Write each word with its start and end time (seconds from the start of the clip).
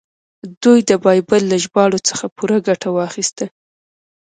دوی 0.63 0.79
د 0.89 0.91
بایبل 1.05 1.41
له 1.51 1.57
ژباړو 1.63 2.05
څخه 2.07 2.25
پوره 2.35 2.57
ګټه 2.67 2.89
واخیسته. 2.97 3.45